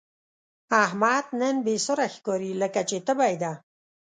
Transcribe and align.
احمد 0.83 1.25
نن 1.41 1.55
بې 1.65 1.75
سوره 1.85 2.07
ښکاري، 2.15 2.51
لکه 2.61 2.81
چې 2.89 2.97
تبه 3.07 3.25
یې 3.31 3.37
ده. 3.43 3.53